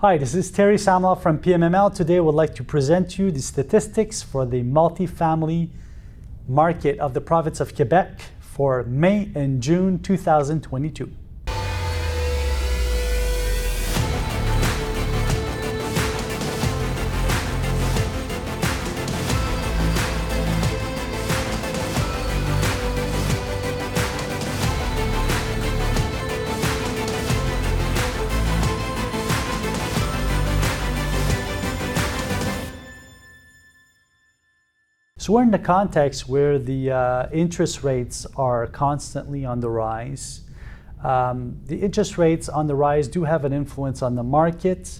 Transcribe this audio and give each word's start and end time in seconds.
Hi, 0.00 0.16
this 0.16 0.34
is 0.34 0.50
Terry 0.50 0.76
Samla 0.76 1.20
from 1.20 1.40
PMML. 1.40 1.94
Today, 1.94 2.16
I 2.16 2.20
would 2.20 2.34
like 2.34 2.54
to 2.54 2.64
present 2.64 3.18
you 3.18 3.30
the 3.30 3.42
statistics 3.42 4.22
for 4.22 4.46
the 4.46 4.62
multifamily 4.62 5.68
market 6.48 6.98
of 6.98 7.12
the 7.12 7.20
province 7.20 7.60
of 7.60 7.76
Quebec 7.76 8.18
for 8.40 8.82
May 8.84 9.30
and 9.34 9.62
June 9.62 9.98
2022. 9.98 11.12
So 35.20 35.34
we're 35.34 35.42
in 35.42 35.50
the 35.50 35.58
context 35.58 36.30
where 36.30 36.58
the 36.58 36.92
uh, 36.92 37.28
interest 37.30 37.84
rates 37.84 38.26
are 38.36 38.66
constantly 38.68 39.44
on 39.44 39.60
the 39.60 39.68
rise. 39.68 40.40
Um, 41.04 41.60
the 41.66 41.76
interest 41.76 42.16
rates 42.16 42.48
on 42.48 42.68
the 42.68 42.74
rise 42.74 43.06
do 43.06 43.24
have 43.24 43.44
an 43.44 43.52
influence 43.52 44.00
on 44.00 44.14
the 44.14 44.22
market. 44.22 44.98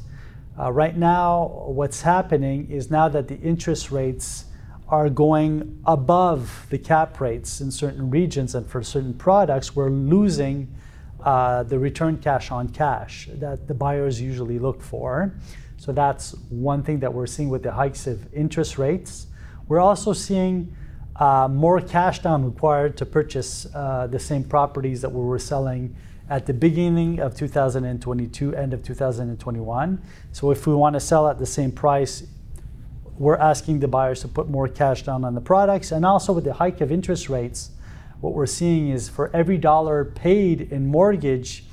Uh, 0.59 0.73
right 0.73 0.95
now, 0.95 1.65
what's 1.69 2.03
happening 2.03 2.71
is 2.71 2.91
now 2.91 3.09
that 3.09 3.29
the 3.29 3.39
interest 3.39 3.91
rates 3.91 4.45
are 4.89 5.09
going 5.09 5.81
above 5.87 6.67
the 6.69 6.77
cap 6.77 7.19
rates 7.19 7.63
in 7.63 7.71
certain 7.71 8.11
regions 8.11 8.55
and 8.55 8.69
for 8.69 8.83
certain 8.83 9.15
products, 9.15 9.75
we're 9.75 9.89
losing 9.89 10.69
uh, 11.25 11.63
the 11.63 11.79
return 11.79 12.19
cash 12.19 12.51
on 12.51 12.69
cash 12.69 13.31
that 13.37 13.67
the 13.69 13.75
buyers 13.75 14.21
usually 14.21 14.59
look 14.59 14.83
for. 14.83 15.35
So 15.79 15.93
that's 15.93 16.33
one 16.51 16.83
thing 16.83 17.01
that 17.01 17.15
we're 17.15 17.27
seeing 17.27 17.49
with 17.49 17.63
the 17.63 17.73
hikes 17.73 18.07
of 18.07 18.31
interest 18.35 18.77
rates. 18.77 19.29
We're 19.71 19.79
also 19.79 20.13
seeing 20.13 20.75
uh, 21.15 21.47
more 21.47 21.81
cash 21.81 22.19
down 22.19 22.45
required 22.45 22.97
to 22.97 23.07
purchase 23.07 23.69
uh, 23.73 24.09
the 24.09 24.19
same 24.19 24.43
properties 24.43 25.01
that 25.03 25.13
we 25.13 25.23
were 25.23 25.39
selling 25.39 25.95
at 26.29 26.45
the 26.47 26.53
beginning 26.53 27.21
of 27.21 27.37
2022, 27.37 28.57
end 28.57 28.75
of 28.75 28.83
2021. 28.83 30.03
So 30.33 30.51
if 30.51 30.67
we 30.67 30.75
want 30.75 30.95
to 30.95 31.01
sell 31.01 31.29
at 31.29 31.39
the 31.39 31.47
same 31.47 31.71
price, 31.71 32.25
we're 33.17 33.37
asking 33.37 33.79
the 33.79 33.87
buyers 33.87 34.23
to 34.23 34.29
put 34.29 34.49
more 34.49 34.67
cash 34.67 35.05
down 35.05 35.25
on 35.25 35.37
the 35.37 35.41
products. 35.41 35.93
And 35.93 36.05
also 36.05 36.33
with 36.33 36.43
the 36.43 36.55
hike 36.55 36.81
of 36.81 36.91
interest 36.91 37.29
rates, 37.29 37.71
what 38.21 38.33
we're 38.33 38.47
seeing 38.47 38.89
is 38.89 39.09
for 39.09 39.31
every 39.33 39.57
dollar 39.57 40.05
paid 40.05 40.73
in 40.73 40.89
mortgage, 40.89 41.65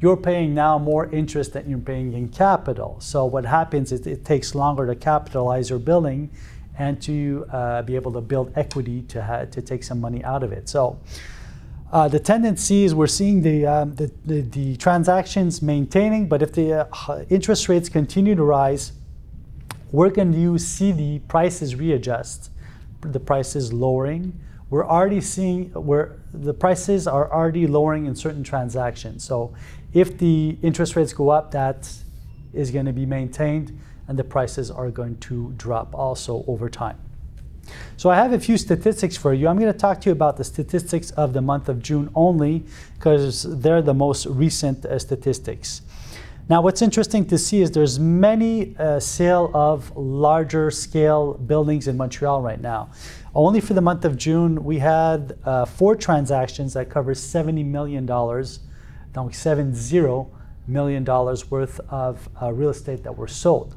you're 0.00 0.16
paying 0.16 0.54
now 0.54 0.78
more 0.78 1.10
interest 1.10 1.54
than 1.54 1.68
you're 1.68 1.80
paying 1.80 2.12
in 2.12 2.28
capital. 2.28 3.00
So 3.00 3.24
what 3.24 3.44
happens 3.44 3.90
is 3.90 4.06
it 4.06 4.24
takes 4.24 4.54
longer 4.54 4.86
to 4.86 4.94
capitalize 4.94 5.68
your 5.68 5.80
building 5.80 6.30
and 6.78 7.00
to 7.02 7.46
uh, 7.52 7.82
be 7.82 7.94
able 7.94 8.12
to 8.12 8.20
build 8.20 8.52
equity 8.56 9.02
to, 9.02 9.22
ha- 9.22 9.44
to 9.44 9.60
take 9.60 9.82
some 9.82 10.00
money 10.00 10.24
out 10.24 10.42
of 10.42 10.52
it. 10.52 10.68
So 10.68 10.98
uh, 11.92 12.06
the 12.08 12.20
tendency 12.20 12.84
is 12.84 12.94
we're 12.94 13.06
seeing 13.06 13.42
the, 13.42 13.66
um, 13.66 13.94
the, 13.96 14.10
the, 14.24 14.40
the, 14.42 14.76
transactions 14.76 15.60
maintaining, 15.60 16.28
but 16.28 16.40
if 16.40 16.52
the 16.52 16.88
uh, 17.08 17.24
interest 17.28 17.68
rates 17.68 17.88
continue 17.88 18.36
to 18.36 18.44
rise, 18.44 18.92
we're 19.90 20.10
going 20.10 20.32
to 20.32 20.58
see 20.58 20.92
the 20.92 21.18
prices 21.26 21.74
readjust, 21.74 22.50
the 23.00 23.18
prices 23.18 23.72
lowering. 23.72 24.38
We're 24.70 24.86
already 24.86 25.20
seeing 25.20 25.72
where 25.72 26.20
the 26.32 26.54
prices 26.54 27.08
are 27.08 27.32
already 27.32 27.66
lowering 27.66 28.06
in 28.06 28.14
certain 28.14 28.44
transactions. 28.44 29.24
So 29.24 29.52
if 29.92 30.16
the 30.16 30.56
interest 30.62 30.94
rates 30.94 31.12
go 31.12 31.30
up, 31.30 31.50
that 31.50 31.92
is 32.52 32.70
going 32.70 32.86
to 32.86 32.92
be 32.92 33.04
maintained 33.04 33.76
and 34.10 34.18
the 34.18 34.24
prices 34.24 34.72
are 34.72 34.90
going 34.90 35.16
to 35.18 35.54
drop 35.56 35.94
also 35.94 36.44
over 36.48 36.68
time. 36.68 36.98
So 37.96 38.10
I 38.10 38.16
have 38.16 38.32
a 38.32 38.40
few 38.40 38.58
statistics 38.58 39.16
for 39.16 39.32
you. 39.32 39.46
I'm 39.46 39.56
going 39.56 39.72
to 39.72 39.78
talk 39.78 40.00
to 40.00 40.08
you 40.08 40.12
about 40.12 40.36
the 40.36 40.42
statistics 40.42 41.12
of 41.12 41.32
the 41.32 41.40
month 41.40 41.68
of 41.68 41.80
June 41.80 42.10
only 42.16 42.64
because 42.94 43.44
they're 43.62 43.80
the 43.80 43.94
most 43.94 44.26
recent 44.26 44.84
uh, 44.84 44.98
statistics. 44.98 45.82
Now, 46.48 46.60
what's 46.60 46.82
interesting 46.82 47.24
to 47.26 47.38
see 47.38 47.62
is 47.62 47.70
there's 47.70 48.00
many 48.00 48.74
uh, 48.76 48.98
sale 48.98 49.52
of 49.54 49.96
larger 49.96 50.72
scale 50.72 51.34
buildings 51.34 51.86
in 51.86 51.96
Montreal 51.96 52.42
right 52.42 52.60
now. 52.60 52.90
Only 53.32 53.60
for 53.60 53.74
the 53.74 53.80
month 53.80 54.04
of 54.04 54.16
June, 54.16 54.64
we 54.64 54.80
had 54.80 55.38
uh, 55.44 55.66
four 55.66 55.94
transactions 55.94 56.74
that 56.74 56.90
cover 56.90 57.14
$70 57.14 57.64
million, 57.64 58.04
donc 58.04 58.48
$70 59.14 60.26
million 60.66 61.04
worth 61.04 61.80
of 61.88 62.28
uh, 62.42 62.52
real 62.52 62.70
estate 62.70 63.04
that 63.04 63.16
were 63.16 63.28
sold 63.28 63.76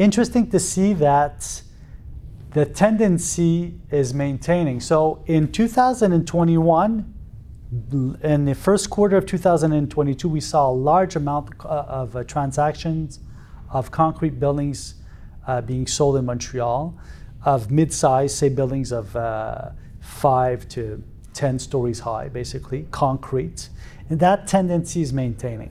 interesting 0.00 0.50
to 0.50 0.58
see 0.58 0.94
that 0.94 1.62
the 2.52 2.64
tendency 2.64 3.78
is 3.90 4.14
maintaining. 4.14 4.80
So 4.80 5.22
in 5.26 5.52
2021, 5.52 7.14
in 8.22 8.44
the 8.46 8.54
first 8.54 8.88
quarter 8.88 9.18
of 9.18 9.26
2022, 9.26 10.28
we 10.28 10.40
saw 10.40 10.70
a 10.70 10.72
large 10.72 11.16
amount 11.16 11.50
uh, 11.64 11.84
of 11.86 12.16
uh, 12.16 12.24
transactions 12.24 13.20
of 13.70 13.90
concrete 13.90 14.40
buildings 14.40 14.94
uh, 15.46 15.60
being 15.60 15.86
sold 15.86 16.16
in 16.16 16.24
Montreal, 16.24 16.98
of 17.44 17.70
mid-size, 17.70 18.34
say 18.34 18.48
buildings 18.48 18.92
of 18.92 19.14
uh, 19.14 19.70
five 20.00 20.66
to 20.70 21.04
10 21.34 21.58
stories 21.58 22.00
high, 22.00 22.28
basically, 22.28 22.86
concrete. 22.90 23.68
And 24.08 24.18
that 24.20 24.46
tendency 24.46 25.02
is 25.02 25.12
maintaining. 25.12 25.70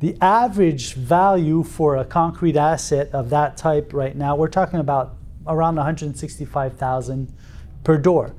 The 0.00 0.16
average 0.22 0.94
value 0.94 1.62
for 1.62 1.96
a 1.98 2.06
concrete 2.06 2.56
asset 2.56 3.10
of 3.12 3.28
that 3.30 3.58
type 3.58 3.92
right 3.92 4.16
now, 4.16 4.34
we're 4.34 4.48
talking 4.48 4.80
about 4.80 5.16
around 5.46 5.76
165,000 5.76 7.30
per 7.84 7.98
door. 7.98 8.34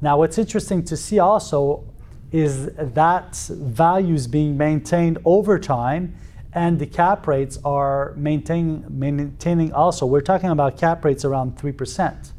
Now, 0.00 0.18
what's 0.18 0.38
interesting 0.38 0.84
to 0.86 0.96
see 0.96 1.20
also 1.20 1.84
is 2.32 2.66
that 2.74 3.36
values 3.48 4.26
being 4.26 4.56
maintained 4.56 5.18
over 5.24 5.56
time 5.56 6.16
and 6.52 6.80
the 6.80 6.86
cap 6.86 7.28
rates 7.28 7.60
are 7.64 8.12
maintaining, 8.16 8.84
maintaining 8.88 9.72
also. 9.72 10.06
We're 10.06 10.20
talking 10.20 10.50
about 10.50 10.76
cap 10.76 11.04
rates 11.04 11.24
around 11.24 11.56
3%. 11.56 12.32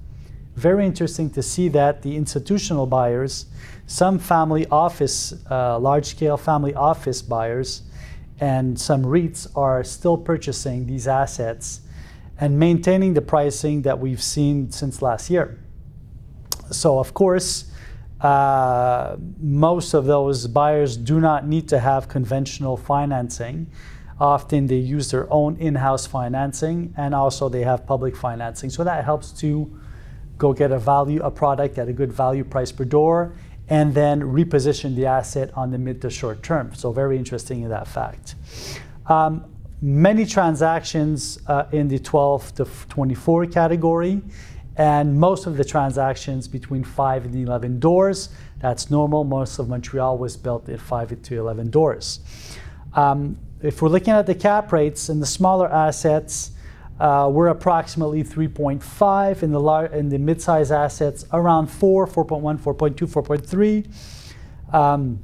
Very 0.55 0.85
interesting 0.85 1.29
to 1.29 1.41
see 1.41 1.69
that 1.69 2.01
the 2.01 2.17
institutional 2.17 2.87
buyers, 2.87 3.45
some 3.87 4.19
family 4.19 4.65
office, 4.67 5.33
uh, 5.49 5.79
large 5.79 6.07
scale 6.07 6.35
family 6.35 6.73
office 6.73 7.21
buyers, 7.21 7.83
and 8.39 8.79
some 8.79 9.03
REITs 9.03 9.47
are 9.55 9.83
still 9.83 10.17
purchasing 10.17 10.87
these 10.87 11.07
assets 11.07 11.81
and 12.39 12.59
maintaining 12.59 13.13
the 13.13 13.21
pricing 13.21 13.83
that 13.83 13.99
we've 13.99 14.21
seen 14.21 14.71
since 14.71 15.01
last 15.01 15.29
year. 15.29 15.59
So, 16.71 16.99
of 16.99 17.13
course, 17.13 17.71
uh, 18.21 19.17
most 19.39 19.93
of 19.93 20.05
those 20.05 20.47
buyers 20.47 20.97
do 20.97 21.19
not 21.19 21.47
need 21.47 21.69
to 21.69 21.79
have 21.79 22.07
conventional 22.07 22.75
financing. 22.75 23.67
Often 24.19 24.67
they 24.67 24.77
use 24.77 25.11
their 25.11 25.31
own 25.31 25.57
in 25.57 25.75
house 25.75 26.05
financing 26.05 26.93
and 26.97 27.13
also 27.13 27.49
they 27.49 27.63
have 27.63 27.85
public 27.85 28.15
financing. 28.15 28.69
So 28.69 28.83
that 28.83 29.03
helps 29.03 29.31
to 29.33 29.79
go 30.37 30.53
get 30.53 30.71
a 30.71 30.79
value, 30.79 31.21
a 31.21 31.31
product 31.31 31.77
at 31.77 31.87
a 31.87 31.93
good 31.93 32.11
value 32.11 32.43
price 32.43 32.71
per 32.71 32.85
door 32.85 33.35
and 33.69 33.93
then 33.93 34.21
reposition 34.21 34.95
the 34.95 35.05
asset 35.05 35.51
on 35.55 35.71
the 35.71 35.77
mid 35.77 36.01
to 36.01 36.09
short 36.09 36.43
term. 36.43 36.73
So 36.75 36.91
very 36.91 37.17
interesting 37.17 37.63
in 37.63 37.69
that 37.69 37.87
fact. 37.87 38.35
Um, 39.07 39.45
many 39.81 40.25
transactions 40.25 41.39
uh, 41.47 41.65
in 41.71 41.87
the 41.87 41.99
12 41.99 42.55
to 42.55 42.65
24 42.89 43.47
category, 43.47 44.21
and 44.77 45.17
most 45.17 45.45
of 45.45 45.57
the 45.57 45.63
transactions 45.63 46.47
between 46.47 46.83
5 46.83 47.25
and 47.25 47.35
11 47.35 47.79
doors. 47.79 48.29
That's 48.59 48.91
normal. 48.91 49.23
Most 49.23 49.57
of 49.59 49.69
Montreal 49.69 50.17
was 50.17 50.35
built 50.35 50.67
at 50.69 50.81
5 50.81 51.21
to 51.21 51.37
11 51.37 51.69
doors. 51.69 52.19
Um, 52.93 53.37
if 53.61 53.81
we're 53.81 53.89
looking 53.89 54.13
at 54.13 54.25
the 54.25 54.35
cap 54.35 54.71
rates 54.71 55.09
and 55.09 55.21
the 55.21 55.25
smaller 55.25 55.71
assets, 55.71 56.51
uh, 56.99 57.29
we're 57.31 57.47
approximately 57.47 58.23
3.5 58.23 59.43
in 59.43 59.51
the 59.51 59.59
lar- 59.59 59.87
in 59.87 60.09
the 60.09 60.17
mid-size 60.17 60.71
assets, 60.71 61.25
around 61.33 61.67
4, 61.67 62.07
4.1, 62.07 62.59
4.2, 62.59 62.95
4.3. 63.07 64.73
Um, 64.73 65.19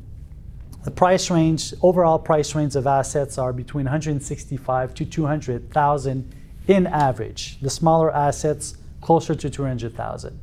the 0.83 0.91
price 0.91 1.29
range, 1.29 1.73
overall 1.81 2.19
price 2.19 2.55
range 2.55 2.75
of 2.75 2.87
assets 2.87 3.37
are 3.37 3.53
between 3.53 3.85
165 3.85 4.93
to 4.95 5.05
200,000 5.05 6.35
in 6.67 6.87
average. 6.87 7.59
The 7.61 7.69
smaller 7.69 8.13
assets 8.13 8.77
closer 8.99 9.35
to 9.35 9.49
200,000. 9.49 10.39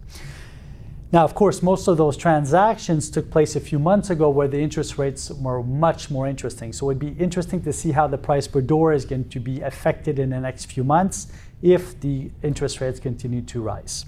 Now, 1.10 1.24
of 1.24 1.34
course, 1.34 1.62
most 1.62 1.88
of 1.88 1.96
those 1.96 2.18
transactions 2.18 3.10
took 3.10 3.30
place 3.30 3.56
a 3.56 3.60
few 3.60 3.78
months 3.78 4.10
ago 4.10 4.28
where 4.28 4.46
the 4.46 4.60
interest 4.60 4.98
rates 4.98 5.30
were 5.30 5.62
much 5.62 6.10
more 6.10 6.26
interesting. 6.26 6.70
So 6.72 6.90
it'd 6.90 6.98
be 6.98 7.18
interesting 7.22 7.62
to 7.62 7.72
see 7.72 7.92
how 7.92 8.06
the 8.06 8.18
price 8.18 8.46
per 8.46 8.60
door 8.60 8.92
is 8.92 9.06
going 9.06 9.30
to 9.30 9.40
be 9.40 9.62
affected 9.62 10.18
in 10.18 10.30
the 10.30 10.40
next 10.40 10.66
few 10.66 10.84
months 10.84 11.28
if 11.62 11.98
the 12.00 12.30
interest 12.42 12.82
rates 12.82 13.00
continue 13.00 13.40
to 13.42 13.62
rise. 13.62 14.04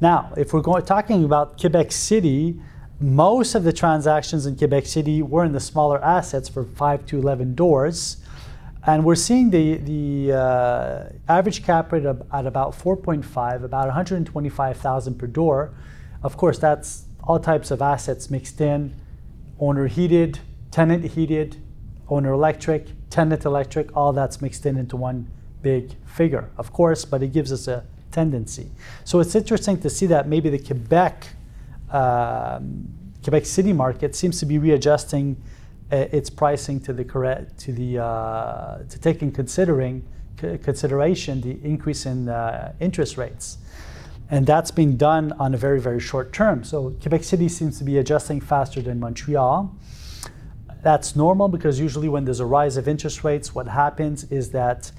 Now, 0.00 0.32
if 0.36 0.54
we're 0.54 0.62
going, 0.62 0.84
talking 0.84 1.24
about 1.24 1.60
Quebec 1.60 1.92
City, 1.92 2.58
most 3.00 3.54
of 3.54 3.64
the 3.64 3.72
transactions 3.72 4.46
in 4.46 4.56
Quebec 4.56 4.86
City 4.86 5.22
were 5.22 5.44
in 5.44 5.52
the 5.52 5.60
smaller 5.60 6.02
assets 6.02 6.48
for 6.48 6.64
5 6.64 7.04
to 7.06 7.18
11 7.18 7.54
doors. 7.54 8.16
And 8.86 9.04
we're 9.04 9.16
seeing 9.16 9.50
the, 9.50 9.76
the 9.76 10.32
uh, 10.32 11.04
average 11.28 11.64
cap 11.64 11.92
rate 11.92 12.06
of, 12.06 12.22
at 12.32 12.46
about 12.46 12.72
4.5, 12.72 13.64
about 13.64 13.86
125,000 13.86 15.14
per 15.18 15.26
door. 15.26 15.74
Of 16.22 16.36
course, 16.36 16.58
that's 16.58 17.04
all 17.22 17.38
types 17.38 17.70
of 17.70 17.82
assets 17.82 18.30
mixed 18.30 18.60
in, 18.60 18.94
owner 19.58 19.86
heated, 19.86 20.38
tenant 20.70 21.04
heated, 21.04 21.56
owner 22.08 22.32
electric, 22.32 22.86
tenant 23.10 23.44
electric, 23.44 23.94
all 23.96 24.12
that's 24.12 24.40
mixed 24.40 24.64
in 24.64 24.76
into 24.76 24.96
one 24.96 25.28
big 25.60 25.90
figure, 26.06 26.50
of 26.56 26.72
course, 26.72 27.04
but 27.04 27.22
it 27.22 27.32
gives 27.32 27.52
us 27.52 27.68
a 27.68 27.84
tendency. 28.10 28.70
So 29.04 29.20
it's 29.20 29.34
interesting 29.34 29.80
to 29.80 29.90
see 29.90 30.06
that 30.06 30.28
maybe 30.28 30.48
the 30.48 30.58
Quebec 30.58 31.26
um, 31.90 32.88
Quebec 33.22 33.46
City 33.46 33.72
market 33.72 34.14
seems 34.14 34.38
to 34.40 34.46
be 34.46 34.58
readjusting 34.58 35.36
its 35.90 36.30
pricing 36.30 36.80
to 36.80 36.92
the 36.92 37.04
correct 37.04 37.58
to 37.58 37.72
the 37.72 37.98
uh, 37.98 38.78
to 38.88 38.98
take 38.98 39.22
in 39.22 39.32
considering 39.32 40.02
consideration 40.36 41.40
the 41.40 41.58
increase 41.64 42.06
in 42.06 42.28
uh, 42.28 42.72
interest 42.78 43.16
rates, 43.16 43.58
and 44.30 44.46
that's 44.46 44.70
being 44.70 44.96
done 44.96 45.32
on 45.38 45.54
a 45.54 45.56
very 45.56 45.80
very 45.80 46.00
short 46.00 46.32
term. 46.32 46.62
So 46.64 46.90
Quebec 47.00 47.24
City 47.24 47.48
seems 47.48 47.78
to 47.78 47.84
be 47.84 47.98
adjusting 47.98 48.40
faster 48.40 48.82
than 48.82 49.00
Montreal. 49.00 49.74
That's 50.82 51.16
normal 51.16 51.48
because 51.48 51.80
usually 51.80 52.08
when 52.08 52.24
there's 52.24 52.40
a 52.40 52.46
rise 52.46 52.76
of 52.76 52.86
interest 52.86 53.24
rates, 53.24 53.54
what 53.54 53.66
happens 53.66 54.24
is 54.30 54.50
that 54.52 54.92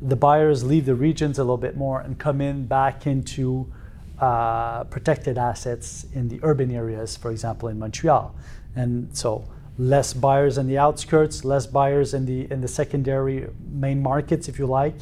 the 0.00 0.16
buyers 0.16 0.64
leave 0.64 0.86
the 0.86 0.94
regions 0.94 1.38
a 1.38 1.42
little 1.42 1.56
bit 1.56 1.76
more 1.76 2.00
and 2.00 2.18
come 2.18 2.40
in 2.40 2.66
back 2.66 3.06
into 3.06 3.70
uh, 4.18 4.84
protected 4.84 5.36
assets 5.36 6.06
in 6.14 6.28
the 6.28 6.40
urban 6.42 6.70
areas, 6.70 7.16
for 7.16 7.30
example, 7.30 7.68
in 7.68 7.78
Montreal. 7.78 8.34
And 8.74 9.14
so 9.16 9.46
less 9.78 10.12
buyers 10.12 10.58
in 10.58 10.66
the 10.66 10.78
outskirts, 10.78 11.44
less 11.44 11.66
buyers 11.66 12.14
in 12.14 12.26
the 12.26 12.50
in 12.50 12.60
the 12.60 12.68
secondary 12.68 13.48
main 13.70 14.02
markets, 14.02 14.48
if 14.48 14.58
you 14.58 14.66
like, 14.66 14.94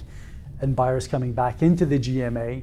and 0.60 0.74
buyers 0.74 1.06
coming 1.06 1.32
back 1.32 1.62
into 1.62 1.86
the 1.86 1.98
GMA 1.98 2.62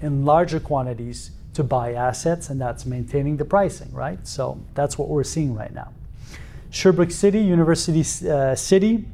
in 0.00 0.24
larger 0.24 0.58
quantities 0.58 1.30
to 1.54 1.62
buy 1.62 1.92
assets, 1.92 2.50
and 2.50 2.60
that's 2.60 2.86
maintaining 2.86 3.36
the 3.36 3.44
pricing, 3.44 3.92
right? 3.92 4.26
So 4.26 4.60
that's 4.74 4.98
what 4.98 5.08
we're 5.08 5.24
seeing 5.24 5.54
right 5.54 5.72
now. 5.72 5.92
Sherbrooke 6.70 7.10
City, 7.10 7.40
University 7.40 8.02
uh, 8.28 8.54
City, 8.54 9.04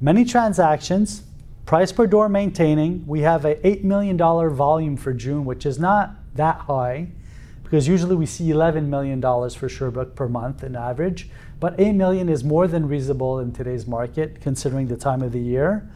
many 0.00 0.24
transactions, 0.24 1.22
price 1.66 1.92
per 1.92 2.06
door 2.06 2.28
maintaining. 2.28 3.06
We 3.06 3.20
have 3.20 3.44
a 3.44 3.56
$8 3.56 3.84
million 3.84 4.16
volume 4.16 4.96
for 4.96 5.12
June, 5.12 5.44
which 5.44 5.66
is 5.66 5.78
not 5.78 6.14
that 6.34 6.56
high 6.60 7.08
because 7.62 7.88
usually 7.88 8.14
we 8.14 8.26
see 8.26 8.50
$11 8.50 8.86
million 8.86 9.20
for 9.50 9.68
Sherbrooke 9.68 10.14
per 10.14 10.28
month 10.28 10.62
in 10.62 10.76
average, 10.76 11.28
but 11.64 11.80
8 11.80 11.92
million 11.92 12.28
is 12.28 12.44
more 12.44 12.68
than 12.68 12.86
reasonable 12.86 13.38
in 13.38 13.50
today's 13.50 13.86
market 13.86 14.38
considering 14.42 14.86
the 14.86 14.98
time 14.98 15.22
of 15.22 15.32
the 15.32 15.40
year. 15.40 15.88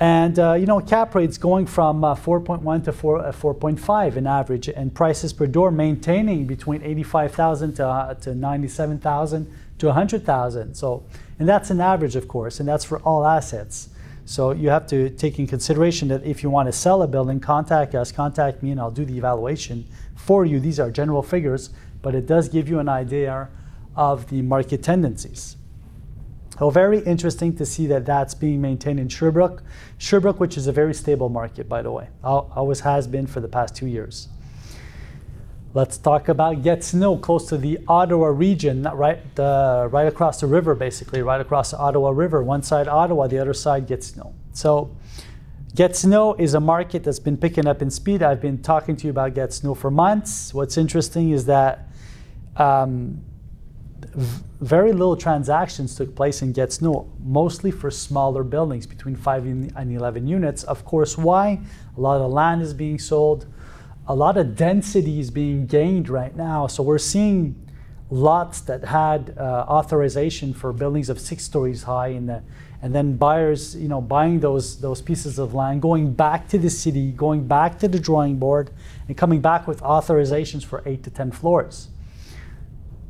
And 0.00 0.36
uh, 0.40 0.54
you 0.54 0.66
know, 0.66 0.80
cap 0.80 1.14
rates 1.14 1.38
going 1.38 1.66
from 1.66 2.02
uh, 2.02 2.16
4.1 2.16 2.84
to 2.86 2.90
4, 2.90 3.26
uh, 3.26 3.30
4.5 3.30 4.16
in 4.16 4.26
average, 4.26 4.66
and 4.66 4.92
prices 4.92 5.32
per 5.32 5.46
door 5.46 5.70
maintaining 5.70 6.48
between 6.48 6.82
85,000 6.82 7.74
to, 7.74 7.86
uh, 7.86 8.14
to 8.14 8.34
97,000 8.34 9.48
to 9.78 9.86
100,000. 9.86 10.74
So, 10.74 11.04
and 11.38 11.48
that's 11.48 11.70
an 11.70 11.80
average, 11.80 12.16
of 12.16 12.26
course, 12.26 12.58
and 12.58 12.68
that's 12.68 12.84
for 12.84 12.98
all 13.02 13.24
assets. 13.24 13.90
So 14.24 14.50
you 14.50 14.68
have 14.70 14.88
to 14.88 15.10
take 15.10 15.38
in 15.38 15.46
consideration 15.46 16.08
that 16.08 16.24
if 16.24 16.42
you 16.42 16.50
want 16.50 16.66
to 16.66 16.72
sell 16.72 17.02
a 17.02 17.06
building, 17.06 17.38
contact 17.38 17.94
us, 17.94 18.10
contact 18.10 18.64
me, 18.64 18.72
and 18.72 18.80
I'll 18.80 18.90
do 18.90 19.04
the 19.04 19.16
evaluation 19.16 19.84
for 20.16 20.44
you. 20.44 20.58
These 20.58 20.80
are 20.80 20.90
general 20.90 21.22
figures, 21.22 21.70
but 22.02 22.16
it 22.16 22.26
does 22.26 22.48
give 22.48 22.68
you 22.68 22.80
an 22.80 22.88
idea 22.88 23.48
of 23.96 24.28
the 24.30 24.42
market 24.42 24.82
tendencies. 24.82 25.56
So 26.58 26.70
very 26.70 26.98
interesting 27.00 27.54
to 27.56 27.64
see 27.64 27.86
that 27.86 28.04
that's 28.04 28.34
being 28.34 28.60
maintained 28.60 28.98
in 28.98 29.08
Sherbrooke. 29.08 29.62
Sherbrooke, 29.96 30.40
which 30.40 30.56
is 30.56 30.66
a 30.66 30.72
very 30.72 30.92
stable 30.92 31.28
market, 31.28 31.68
by 31.68 31.82
the 31.82 31.92
way, 31.92 32.08
always 32.24 32.80
has 32.80 33.06
been 33.06 33.28
for 33.28 33.40
the 33.40 33.48
past 33.48 33.76
two 33.76 33.86
years. 33.86 34.28
Let's 35.74 35.98
talk 35.98 36.28
about 36.28 36.62
Gatineau, 36.62 37.18
close 37.18 37.48
to 37.50 37.58
the 37.58 37.78
Ottawa 37.86 38.28
region, 38.28 38.82
right, 38.82 39.20
uh, 39.38 39.86
right 39.90 40.08
across 40.08 40.40
the 40.40 40.46
river, 40.46 40.74
basically, 40.74 41.22
right 41.22 41.40
across 41.40 41.70
the 41.70 41.78
Ottawa 41.78 42.10
River. 42.10 42.42
One 42.42 42.62
side 42.62 42.88
Ottawa, 42.88 43.28
the 43.28 43.38
other 43.38 43.54
side 43.54 43.86
Gatineau. 43.86 44.34
So 44.52 44.96
Gatineau 45.76 46.34
is 46.34 46.54
a 46.54 46.60
market 46.60 47.04
that's 47.04 47.20
been 47.20 47.36
picking 47.36 47.68
up 47.68 47.82
in 47.82 47.90
speed. 47.90 48.22
I've 48.22 48.40
been 48.40 48.62
talking 48.62 48.96
to 48.96 49.04
you 49.04 49.10
about 49.10 49.34
Gatineau 49.34 49.74
for 49.74 49.90
months. 49.90 50.52
What's 50.52 50.76
interesting 50.76 51.30
is 51.30 51.44
that 51.44 51.86
um, 52.56 53.22
very 54.60 54.92
little 54.92 55.16
transactions 55.16 55.94
took 55.94 56.14
place 56.14 56.42
in 56.42 56.52
Gatineau, 56.52 57.10
mostly 57.22 57.70
for 57.70 57.90
smaller 57.90 58.42
buildings 58.42 58.86
between 58.86 59.16
5 59.16 59.46
and 59.46 59.92
11 59.92 60.26
units. 60.26 60.64
Of 60.64 60.84
course, 60.84 61.18
why? 61.18 61.60
A 61.96 62.00
lot 62.00 62.20
of 62.20 62.30
land 62.30 62.62
is 62.62 62.74
being 62.74 62.98
sold 62.98 63.46
a 64.08 64.14
lot 64.14 64.38
of 64.38 64.56
density 64.56 65.20
is 65.20 65.30
being 65.30 65.66
gained 65.66 66.08
right 66.08 66.34
now. 66.34 66.66
So 66.66 66.82
we're 66.82 66.98
seeing 66.98 67.54
lots 68.10 68.62
that 68.62 68.82
had 68.84 69.36
uh, 69.36 69.66
authorization 69.68 70.54
for 70.54 70.72
buildings 70.72 71.10
of 71.10 71.20
six 71.20 71.44
stories 71.44 71.82
high 71.82 72.08
in 72.08 72.26
the 72.26 72.42
and 72.80 72.94
then 72.94 73.16
buyers 73.16 73.76
you 73.76 73.86
know 73.86 74.00
buying 74.00 74.40
those 74.40 74.80
those 74.80 75.02
pieces 75.02 75.38
of 75.38 75.52
land 75.52 75.82
going 75.82 76.14
back 76.14 76.48
to 76.48 76.56
the 76.56 76.70
city 76.70 77.12
going 77.12 77.46
back 77.46 77.78
to 77.78 77.86
the 77.86 77.98
drawing 77.98 78.38
board 78.38 78.70
and 79.08 79.16
coming 79.18 79.42
back 79.42 79.68
with 79.68 79.82
authorizations 79.82 80.64
for 80.64 80.82
8 80.86 81.02
to 81.02 81.10
10 81.10 81.32
floors 81.32 81.88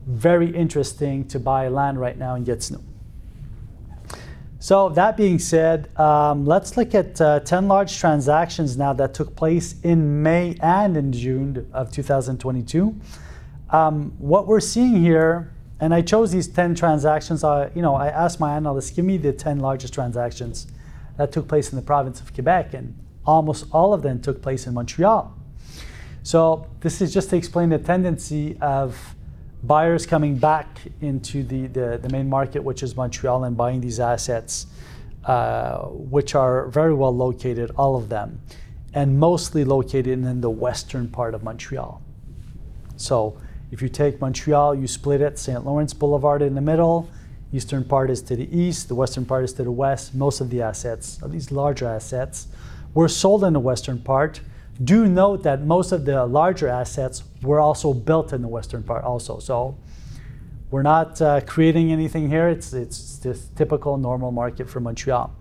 very 0.08 0.50
interesting 0.54 1.28
to 1.28 1.38
buy 1.38 1.68
land 1.68 2.00
right 2.00 2.18
now 2.18 2.34
in 2.34 2.44
Gatineau 2.44 2.80
so 4.60 4.88
that 4.90 5.16
being 5.16 5.38
said, 5.38 5.88
um, 5.98 6.44
let's 6.44 6.76
look 6.76 6.92
at 6.94 7.20
uh, 7.20 7.40
10 7.40 7.68
large 7.68 7.96
transactions 7.96 8.76
now 8.76 8.92
that 8.94 9.14
took 9.14 9.36
place 9.36 9.76
in 9.82 10.22
May 10.22 10.56
and 10.60 10.96
in 10.96 11.12
June 11.12 11.70
of 11.72 11.92
2022. 11.92 12.94
Um, 13.70 14.12
what 14.18 14.48
we're 14.48 14.58
seeing 14.58 15.00
here, 15.00 15.52
and 15.78 15.94
I 15.94 16.02
chose 16.02 16.32
these 16.32 16.48
10 16.48 16.74
transactions, 16.74 17.44
uh, 17.44 17.70
you 17.72 17.82
know, 17.82 17.94
I 17.94 18.08
asked 18.08 18.40
my 18.40 18.56
analysts, 18.56 18.90
give 18.90 19.04
me 19.04 19.16
the 19.16 19.32
10 19.32 19.60
largest 19.60 19.94
transactions 19.94 20.66
that 21.16 21.30
took 21.30 21.46
place 21.46 21.70
in 21.70 21.76
the 21.76 21.82
province 21.82 22.20
of 22.20 22.34
Quebec, 22.34 22.74
and 22.74 22.96
almost 23.24 23.66
all 23.70 23.92
of 23.92 24.02
them 24.02 24.20
took 24.20 24.42
place 24.42 24.66
in 24.66 24.74
Montreal. 24.74 25.32
So 26.24 26.66
this 26.80 27.00
is 27.00 27.14
just 27.14 27.30
to 27.30 27.36
explain 27.36 27.68
the 27.68 27.78
tendency 27.78 28.58
of 28.60 29.14
buyers 29.62 30.06
coming 30.06 30.36
back 30.36 30.66
into 31.00 31.42
the, 31.42 31.66
the, 31.66 31.98
the, 32.00 32.08
main 32.10 32.28
market, 32.28 32.62
which 32.62 32.82
is 32.82 32.96
Montreal, 32.96 33.44
and 33.44 33.56
buying 33.56 33.80
these 33.80 34.00
assets, 34.00 34.66
uh, 35.24 35.80
which 35.88 36.34
are 36.34 36.68
very 36.68 36.94
well 36.94 37.14
located, 37.14 37.70
all 37.76 37.96
of 37.96 38.08
them, 38.08 38.40
and 38.94 39.18
mostly 39.18 39.64
located 39.64 40.06
in 40.06 40.40
the 40.40 40.50
western 40.50 41.08
part 41.08 41.34
of 41.34 41.42
Montreal. 41.42 42.00
So 42.96 43.38
if 43.70 43.82
you 43.82 43.88
take 43.88 44.20
Montreal, 44.20 44.74
you 44.74 44.86
split 44.86 45.20
it, 45.20 45.38
St. 45.38 45.64
Lawrence 45.64 45.92
Boulevard 45.92 46.42
in 46.42 46.54
the 46.54 46.60
middle, 46.60 47.08
eastern 47.52 47.84
part 47.84 48.10
is 48.10 48.22
to 48.22 48.36
the 48.36 48.56
east, 48.56 48.88
the 48.88 48.94
western 48.94 49.24
part 49.24 49.44
is 49.44 49.52
to 49.54 49.64
the 49.64 49.72
west. 49.72 50.14
Most 50.14 50.40
of 50.40 50.50
the 50.50 50.62
assets, 50.62 51.18
these 51.26 51.50
larger 51.50 51.86
assets, 51.86 52.48
were 52.94 53.08
sold 53.08 53.44
in 53.44 53.52
the 53.52 53.60
western 53.60 53.98
part 53.98 54.40
do 54.82 55.06
note 55.06 55.42
that 55.42 55.62
most 55.62 55.92
of 55.92 56.04
the 56.04 56.24
larger 56.26 56.68
assets 56.68 57.24
were 57.42 57.60
also 57.60 57.92
built 57.92 58.32
in 58.32 58.42
the 58.42 58.48
western 58.48 58.82
part 58.82 59.04
also. 59.04 59.38
So 59.38 59.76
we're 60.70 60.82
not 60.82 61.20
uh, 61.20 61.40
creating 61.40 61.92
anything 61.92 62.28
here. 62.28 62.48
It's, 62.48 62.72
it's 62.72 63.18
just 63.18 63.56
typical 63.56 63.96
normal 63.96 64.30
market 64.30 64.68
for 64.68 64.80
Montreal. 64.80 65.34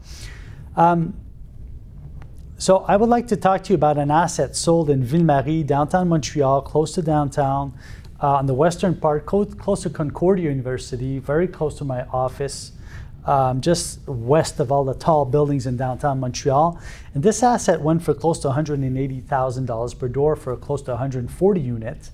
Um, 0.76 1.20
so 2.58 2.78
I 2.88 2.98
would 2.98 3.10
like 3.10 3.28
to 3.28 3.38
talk 3.38 3.64
to 3.66 3.74
you 3.74 3.76
about 3.76 3.98
an 3.98 4.10
asset 4.10 4.56
sold 4.56 4.90
in 4.90 5.04
Ville-Marie, 5.04 5.62
downtown 5.64 6.08
Montreal, 6.08 6.62
close 6.62 6.94
to 6.94 7.04
downtown, 7.04 7.78
uh, 8.22 8.36
on 8.36 8.48
the 8.48 8.54
western 8.54 8.96
part, 8.96 9.28
close 9.28 9.84
to 9.84 9.90
Concordia 9.92 10.50
University, 10.50 11.20
very 11.20 11.48
close 11.48 11.78
to 11.78 11.86
my 11.86 12.04
office 12.06 12.72
um, 13.28 13.62
just 13.62 14.08
west 14.08 14.60
of 14.60 14.72
all 14.72 14.86
the 14.86 14.96
tall 14.96 15.26
buildings 15.26 15.68
in 15.68 15.78
downtown 15.78 16.20
Montreal. 16.20 16.80
And 17.14 17.22
this 17.22 17.44
asset 17.44 17.82
went 17.82 18.02
for 18.02 18.14
close 18.14 18.40
to 18.40 18.48
$180,000 18.48 20.00
per 20.00 20.08
door 20.08 20.36
for 20.36 20.56
close 20.56 20.82
to 20.84 20.92
140 20.92 21.60
units. 21.60 22.12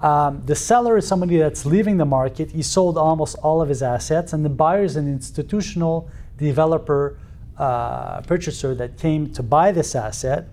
Um, 0.00 0.42
the 0.44 0.54
seller 0.54 0.96
is 0.96 1.06
somebody 1.06 1.38
that's 1.38 1.64
leaving 1.64 1.96
the 1.96 2.04
market. 2.04 2.50
He 2.50 2.62
sold 2.62 2.98
almost 2.98 3.36
all 3.36 3.62
of 3.62 3.68
his 3.68 3.82
assets, 3.82 4.32
and 4.32 4.44
the 4.44 4.50
buyer 4.50 4.82
is 4.82 4.96
an 4.96 5.08
institutional 5.08 6.08
developer 6.36 7.18
uh, 7.56 8.20
purchaser 8.22 8.74
that 8.76 8.98
came 8.98 9.32
to 9.32 9.42
buy 9.42 9.72
this 9.72 9.94
asset 9.94 10.48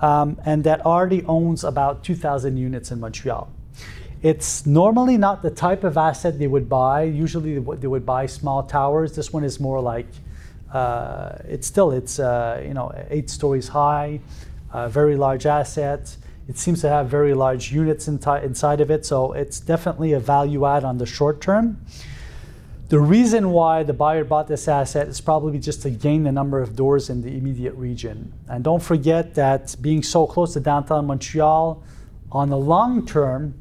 um, 0.00 0.40
and 0.44 0.62
that 0.64 0.84
already 0.86 1.24
owns 1.24 1.64
about 1.64 2.04
2,000 2.04 2.56
units 2.56 2.90
in 2.90 3.00
Montreal. 3.00 3.50
It's 4.22 4.66
normally 4.66 5.16
not 5.16 5.42
the 5.42 5.50
type 5.50 5.84
of 5.84 5.96
asset 5.96 6.38
they 6.38 6.48
would 6.48 6.68
buy. 6.68 7.02
Usually 7.02 7.58
they 7.58 7.86
would 7.86 8.04
buy 8.04 8.26
small 8.26 8.64
towers. 8.64 9.14
This 9.14 9.32
one 9.32 9.44
is 9.44 9.60
more 9.60 9.80
like, 9.80 10.08
uh, 10.72 11.36
it's 11.44 11.66
still, 11.66 11.92
it's, 11.92 12.18
uh, 12.18 12.60
you 12.66 12.74
know, 12.74 12.92
eight 13.10 13.30
stories 13.30 13.68
high, 13.68 14.20
uh, 14.72 14.88
very 14.88 15.16
large 15.16 15.46
asset. 15.46 16.16
It 16.48 16.58
seems 16.58 16.80
to 16.80 16.88
have 16.88 17.08
very 17.08 17.34
large 17.34 17.70
units 17.70 18.08
inside 18.08 18.80
of 18.80 18.90
it, 18.90 19.06
so 19.06 19.32
it's 19.34 19.60
definitely 19.60 20.14
a 20.14 20.20
value 20.20 20.66
add 20.66 20.82
on 20.82 20.98
the 20.98 21.06
short 21.06 21.40
term. 21.40 21.78
The 22.88 22.98
reason 22.98 23.50
why 23.50 23.82
the 23.82 23.92
buyer 23.92 24.24
bought 24.24 24.48
this 24.48 24.66
asset 24.66 25.08
is 25.08 25.20
probably 25.20 25.58
just 25.58 25.82
to 25.82 25.90
gain 25.90 26.24
the 26.24 26.32
number 26.32 26.60
of 26.62 26.74
doors 26.74 27.10
in 27.10 27.20
the 27.20 27.36
immediate 27.36 27.74
region. 27.74 28.32
And 28.48 28.64
don't 28.64 28.82
forget 28.82 29.34
that 29.34 29.76
being 29.80 30.02
so 30.02 30.26
close 30.26 30.54
to 30.54 30.60
downtown 30.60 31.06
Montreal, 31.06 31.82
on 32.32 32.48
the 32.48 32.56
long 32.56 33.06
term, 33.06 33.54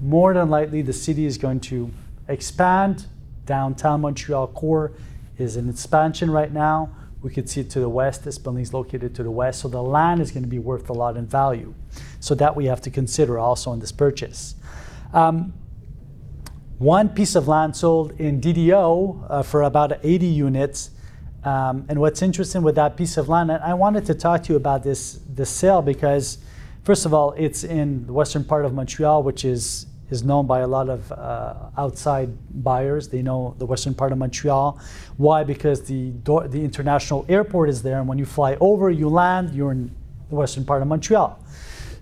more 0.00 0.34
than 0.34 0.50
likely 0.50 0.82
the 0.82 0.92
city 0.92 1.26
is 1.26 1.38
going 1.38 1.60
to 1.60 1.90
expand. 2.28 3.06
Downtown 3.44 4.00
Montreal 4.00 4.48
core 4.48 4.92
is 5.38 5.56
in 5.56 5.68
expansion 5.68 6.30
right 6.30 6.52
now. 6.52 6.90
We 7.22 7.30
could 7.30 7.50
see 7.50 7.60
it 7.60 7.70
to 7.70 7.80
the 7.80 7.88
west. 7.88 8.24
This 8.24 8.38
building 8.38 8.62
is 8.62 8.72
located 8.72 9.14
to 9.16 9.22
the 9.22 9.30
west, 9.30 9.60
so 9.60 9.68
the 9.68 9.82
land 9.82 10.20
is 10.20 10.30
going 10.30 10.42
to 10.42 10.48
be 10.48 10.58
worth 10.58 10.88
a 10.88 10.92
lot 10.92 11.16
in 11.16 11.26
value. 11.26 11.74
So 12.18 12.34
that 12.36 12.56
we 12.56 12.66
have 12.66 12.80
to 12.82 12.90
consider 12.90 13.38
also 13.38 13.72
in 13.72 13.80
this 13.80 13.92
purchase. 13.92 14.54
Um, 15.12 15.52
one 16.78 17.10
piece 17.10 17.34
of 17.34 17.46
land 17.46 17.76
sold 17.76 18.18
in 18.18 18.40
DDO 18.40 19.26
uh, 19.28 19.42
for 19.42 19.62
about 19.62 20.02
80 20.02 20.26
units. 20.26 20.90
Um, 21.44 21.84
and 21.88 22.00
what's 22.00 22.22
interesting 22.22 22.62
with 22.62 22.74
that 22.76 22.96
piece 22.96 23.16
of 23.18 23.28
land, 23.28 23.50
and 23.50 23.62
I 23.62 23.74
wanted 23.74 24.06
to 24.06 24.14
talk 24.14 24.42
to 24.44 24.52
you 24.52 24.56
about 24.56 24.82
this, 24.82 25.20
this 25.28 25.50
sale 25.50 25.82
because, 25.82 26.38
first 26.84 27.04
of 27.04 27.12
all, 27.12 27.32
it's 27.32 27.64
in 27.64 28.06
the 28.06 28.12
western 28.14 28.44
part 28.44 28.64
of 28.64 28.72
Montreal, 28.72 29.22
which 29.22 29.44
is 29.44 29.86
is 30.10 30.24
known 30.24 30.46
by 30.46 30.60
a 30.60 30.66
lot 30.66 30.88
of 30.88 31.10
uh, 31.12 31.54
outside 31.78 32.30
buyers. 32.62 33.08
They 33.08 33.22
know 33.22 33.54
the 33.58 33.66
western 33.66 33.94
part 33.94 34.12
of 34.12 34.18
Montreal. 34.18 34.78
Why? 35.16 35.44
Because 35.44 35.82
the 35.82 36.12
the 36.48 36.62
international 36.62 37.24
airport 37.28 37.70
is 37.70 37.82
there, 37.82 37.98
and 37.98 38.08
when 38.08 38.18
you 38.18 38.26
fly 38.26 38.56
over, 38.60 38.90
you 38.90 39.08
land, 39.08 39.54
you're 39.54 39.72
in 39.72 39.94
the 40.28 40.34
western 40.34 40.64
part 40.64 40.82
of 40.82 40.88
Montreal. 40.88 41.38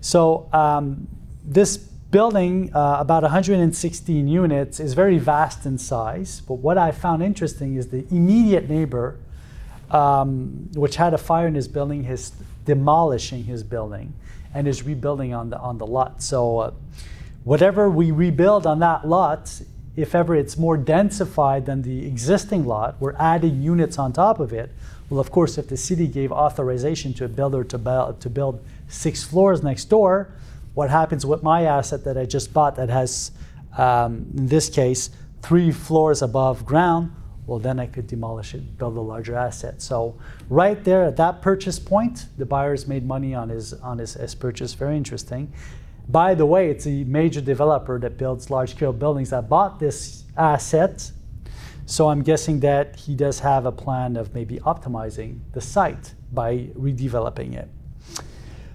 So 0.01 0.49
um, 0.53 1.07
this 1.43 1.77
building, 1.77 2.73
uh, 2.73 2.97
about 2.99 3.23
116 3.23 4.27
units, 4.27 4.79
is 4.79 4.93
very 4.93 5.17
vast 5.17 5.65
in 5.65 5.77
size. 5.77 6.41
But 6.47 6.55
what 6.55 6.77
I 6.77 6.91
found 6.91 7.21
interesting 7.21 7.75
is 7.75 7.89
the 7.89 8.05
immediate 8.09 8.69
neighbor, 8.69 9.19
um, 9.91 10.69
which 10.73 10.95
had 10.95 11.13
a 11.13 11.17
fire 11.17 11.47
in 11.47 11.55
his 11.55 11.67
building, 11.67 12.05
is 12.05 12.31
demolishing 12.65 13.43
his 13.43 13.63
building 13.63 14.13
and 14.53 14.67
is 14.67 14.83
rebuilding 14.83 15.33
on 15.33 15.49
the 15.51 15.59
on 15.59 15.77
the 15.77 15.85
lot. 15.85 16.23
So. 16.23 16.59
Uh, 16.59 16.71
whatever 17.43 17.89
we 17.89 18.11
rebuild 18.11 18.65
on 18.65 18.79
that 18.79 19.07
lot, 19.07 19.61
if 19.95 20.15
ever 20.15 20.35
it's 20.35 20.57
more 20.57 20.77
densified 20.77 21.65
than 21.65 21.81
the 21.81 22.05
existing 22.05 22.65
lot, 22.65 22.95
we're 22.99 23.15
adding 23.17 23.61
units 23.61 23.97
on 23.97 24.13
top 24.13 24.39
of 24.39 24.53
it. 24.53 24.71
Well, 25.09 25.19
of 25.19 25.31
course, 25.31 25.57
if 25.57 25.67
the 25.67 25.77
city 25.77 26.07
gave 26.07 26.31
authorization 26.31 27.13
to 27.15 27.25
a 27.25 27.27
builder 27.27 27.63
to, 27.63 27.77
build, 27.77 28.21
to 28.21 28.29
build 28.29 28.63
six 28.87 29.23
floors 29.23 29.63
next 29.63 29.85
door, 29.85 30.29
what 30.75 30.89
happens 30.89 31.25
with 31.25 31.41
my 31.41 31.63
asset 31.63 32.03
that 32.03 32.17
I 32.17 32.25
just 32.25 32.53
bought 32.53 32.75
that 32.75 32.89
has, 32.89 33.31
um, 33.77 34.27
in 34.37 34.47
this 34.47 34.69
case, 34.69 35.09
three 35.41 35.71
floors 35.71 36.21
above 36.21 36.65
ground? 36.65 37.11
Well, 37.47 37.57
then 37.57 37.79
I 37.79 37.87
could 37.87 38.05
demolish 38.05 38.53
it, 38.53 38.77
build 38.77 38.95
a 38.95 39.01
larger 39.01 39.35
asset. 39.35 39.81
So 39.81 40.15
right 40.49 40.83
there 40.83 41.05
at 41.05 41.17
that 41.17 41.41
purchase 41.41 41.79
point, 41.79 42.27
the 42.37 42.45
buyer's 42.45 42.87
made 42.87 43.07
money 43.07 43.33
on 43.33 43.49
his 43.49 43.73
on 43.73 43.97
his, 43.97 44.13
his 44.13 44.35
purchase. 44.35 44.75
Very 44.75 44.95
interesting. 44.95 45.51
By 46.09 46.33
the 46.33 46.45
way, 46.45 46.71
it's 46.71 46.87
a 46.87 47.03
major 47.03 47.39
developer 47.39 47.99
that 47.99 48.17
builds 48.17 48.49
large 48.49 48.71
scale 48.71 48.91
buildings 48.91 49.29
that 49.29 49.47
bought 49.47 49.79
this 49.79 50.23
asset. 50.35 51.11
So 51.85 52.09
I'm 52.09 52.23
guessing 52.23 52.59
that 52.61 52.95
he 52.95 53.13
does 53.13 53.39
have 53.41 53.67
a 53.67 53.71
plan 53.71 54.15
of 54.15 54.33
maybe 54.33 54.57
optimizing 54.59 55.39
the 55.53 55.61
site 55.61 56.15
by 56.31 56.69
redeveloping 56.75 57.53
it. 57.53 57.69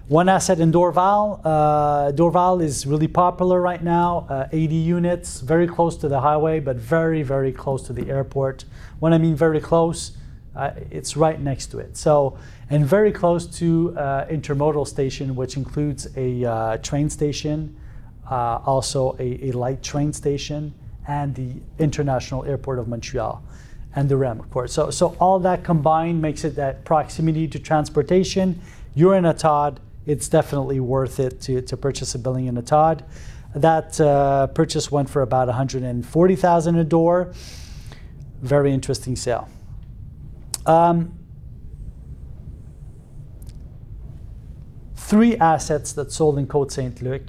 One 0.07 0.29
asset 0.29 0.61
in 0.61 0.71
Dorval. 0.71 1.41
Uh, 1.43 2.11
Dorval 2.13 2.63
is 2.63 2.85
really 2.85 3.07
popular 3.07 3.59
right 3.59 3.83
now, 3.83 4.27
uh, 4.29 4.47
80 4.51 4.75
units, 4.75 5.41
very 5.41 5.67
close 5.67 5.97
to 5.97 6.07
the 6.07 6.21
highway, 6.21 6.61
but 6.61 6.77
very, 6.77 7.21
very 7.21 7.51
close 7.51 7.81
to 7.87 7.93
the 7.93 8.09
airport. 8.09 8.63
When 8.99 9.13
I 9.13 9.17
mean 9.17 9.35
very 9.35 9.59
close, 9.59 10.15
uh, 10.55 10.71
it's 10.89 11.17
right 11.17 11.41
next 11.41 11.67
to 11.67 11.79
it. 11.79 11.97
So, 11.97 12.37
and 12.69 12.85
very 12.85 13.11
close 13.11 13.45
to 13.45 13.95
uh, 13.97 14.25
intermodal 14.25 14.87
station, 14.87 15.35
which 15.35 15.55
includes 15.57 16.07
a 16.15 16.43
uh, 16.45 16.77
train 16.77 17.09
station, 17.09 17.75
uh, 18.29 18.59
also 18.65 19.15
a, 19.19 19.49
a, 19.49 19.51
light 19.51 19.83
train 19.83 20.11
station, 20.11 20.73
and 21.07 21.35
the 21.35 21.53
International 21.77 22.43
Airport 22.45 22.79
of 22.79 22.87
Montreal, 22.87 23.43
and 23.95 24.09
the 24.09 24.17
REM, 24.17 24.39
of 24.39 24.49
course. 24.49 24.73
So, 24.73 24.89
so 24.89 25.15
all 25.19 25.39
that 25.39 25.63
combined 25.63 26.21
makes 26.21 26.43
it 26.43 26.55
that 26.55 26.83
proximity 26.85 27.47
to 27.49 27.59
transportation. 27.59 28.59
You're 28.95 29.15
in 29.15 29.25
a 29.25 29.33
TOD. 29.33 29.79
It's 30.07 30.27
definitely 30.27 30.79
worth 30.79 31.19
it 31.19 31.41
to, 31.41 31.61
to 31.61 31.77
purchase 31.77 32.15
a 32.15 32.19
building 32.19 32.47
in 32.47 32.57
a 32.57 32.63
TOD. 32.63 33.03
That 33.55 33.99
uh, 34.01 34.47
purchase 34.47 34.91
went 34.91 35.09
for 35.09 35.21
about 35.21 35.47
140,000 35.47 36.75
a 36.75 36.83
door. 36.83 37.31
Very 38.41 38.73
interesting 38.73 39.15
sale. 39.15 39.47
Um, 40.65 41.13
three 45.05 45.35
assets 45.37 45.93
that 45.93 46.11
sold 46.11 46.39
in 46.39 46.47
Côte 46.47 46.71
Saint 46.71 46.99
Luc. 47.03 47.21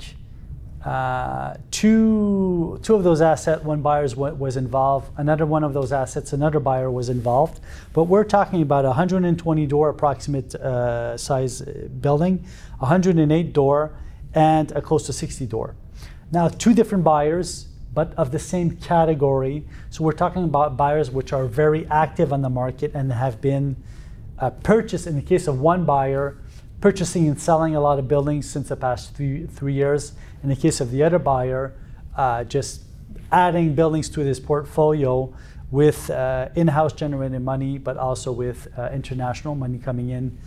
Uh, 0.83 1.55
two, 1.71 2.79
two 2.83 2.95
of 2.95 3.05
those 3.05 3.21
assets, 3.21 3.63
one 3.65 3.83
buyer 3.83 4.07
was 4.17 4.57
involved. 4.57 5.11
Another 5.19 5.45
one 5.45 5.63
of 5.63 5.75
those 5.75 5.93
assets, 5.93 6.33
another 6.33 6.59
buyer 6.59 6.91
was 6.91 7.11
involved. 7.11 7.61
But 7.93 8.05
we're 8.05 8.25
talking 8.25 8.63
about 8.63 8.85
a 8.87 8.89
120 8.89 9.67
door 9.67 9.91
approximate 9.91 10.55
uh, 10.55 11.19
size 11.19 11.61
uh, 11.61 11.89
building, 12.01 12.47
108 12.79 13.53
door, 13.53 13.93
and 14.33 14.73
a 14.73 14.81
close 14.81 15.05
to 15.07 15.13
60 15.13 15.45
door. 15.47 15.75
Now, 16.33 16.49
two 16.49 16.73
different 16.73 17.05
buyers, 17.05 17.69
but 17.93 18.15
of 18.15 18.31
the 18.31 18.39
same 18.39 18.77
category. 18.77 19.67
So 19.91 20.03
we're 20.03 20.13
talking 20.13 20.45
about 20.45 20.79
buyers 20.79 21.11
which 21.11 21.33
are 21.33 21.45
very 21.45 21.87
active 21.89 22.33
on 22.33 22.41
the 22.41 22.51
market 22.51 22.93
and 22.95 23.13
have 23.13 23.41
been 23.43 23.77
uh, 24.39 24.51
purchased, 24.51 25.07
in 25.07 25.17
the 25.17 25.23
case 25.23 25.47
of 25.47 25.61
one 25.61 25.85
buyer, 25.85 26.39
purchasing 26.81 27.27
and 27.29 27.41
selling 27.41 27.75
a 27.75 27.81
lot 27.81 27.99
of 27.99 28.09
buildings 28.09 28.49
since 28.49 28.69
the 28.69 28.77
past 28.77 29.15
three, 29.15 29.47
three 29.47 29.73
years. 29.73 30.13
In 30.43 30.49
the 30.49 30.57
case 30.57 30.81
of 30.81 30.91
the 30.91 31.03
other 31.03 31.19
buyer, 31.19 31.75
uh, 32.17 32.45
just 32.45 32.83
adding 33.33 33.75
buildings 33.75 34.09
to 34.11 34.25
this 34.25 34.39
portfolio 34.39 35.35
with 35.71 36.11
uh, 36.11 36.49
in-house 36.55 36.93
generated 36.93 37.43
money, 37.43 37.79
but 37.79 37.97
also 37.97 38.31
with 38.31 38.69
uh, 38.79 38.91
international 38.93 39.55
money 39.55 39.79
coming 39.79 40.11
in 40.11 40.39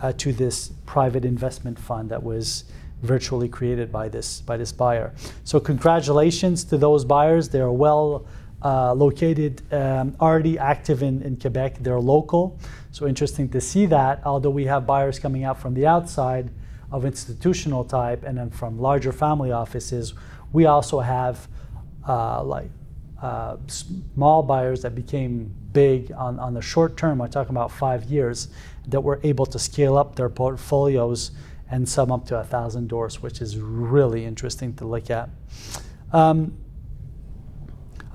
uh, 0.00 0.12
to 0.12 0.32
this 0.32 0.70
private 0.86 1.24
investment 1.24 1.78
fund 1.78 2.10
that 2.10 2.22
was 2.22 2.64
virtually 3.02 3.48
created 3.48 3.92
by 3.92 4.08
this 4.08 4.40
by 4.40 4.56
this 4.56 4.72
buyer. 4.72 5.14
So 5.44 5.60
congratulations 5.60 6.64
to 6.64 6.76
those 6.76 7.04
buyers. 7.04 7.48
They 7.48 7.60
are 7.60 7.72
well 7.72 8.26
uh, 8.62 8.92
located, 8.92 9.62
um, 9.72 10.16
already 10.20 10.58
active 10.58 11.02
in, 11.02 11.22
in 11.22 11.36
Quebec. 11.36 11.78
They're 11.80 12.00
local. 12.00 12.58
So 12.90 13.06
interesting 13.06 13.48
to 13.50 13.60
see 13.60 13.86
that. 13.86 14.22
Although 14.24 14.50
we 14.50 14.64
have 14.64 14.86
buyers 14.86 15.18
coming 15.18 15.44
out 15.44 15.60
from 15.60 15.74
the 15.74 15.86
outside 15.86 16.50
of 16.90 17.04
institutional 17.04 17.84
type 17.84 18.24
and 18.24 18.38
then 18.38 18.50
from 18.50 18.80
larger 18.80 19.12
family 19.12 19.52
offices, 19.52 20.14
we 20.52 20.66
also 20.66 21.00
have 21.00 21.46
uh, 22.08 22.42
like 22.42 22.70
uh, 23.22 23.56
small 23.66 24.42
buyers 24.42 24.82
that 24.82 24.94
became 24.94 25.54
big 25.72 26.10
on, 26.12 26.38
on 26.38 26.54
the 26.54 26.62
short 26.62 26.96
term. 26.96 27.20
I'm 27.20 27.30
talking 27.30 27.50
about 27.50 27.70
five 27.70 28.04
years 28.04 28.48
that 28.88 29.00
were 29.00 29.20
able 29.22 29.46
to 29.46 29.58
scale 29.58 29.96
up 29.96 30.16
their 30.16 30.28
portfolios 30.28 31.30
and 31.70 31.86
some 31.86 32.10
up 32.10 32.26
to 32.26 32.38
a 32.38 32.44
thousand 32.44 32.88
doors, 32.88 33.22
which 33.22 33.42
is 33.42 33.58
really 33.58 34.24
interesting 34.24 34.72
to 34.74 34.86
look 34.86 35.10
at. 35.10 35.28
Um, 36.12 36.56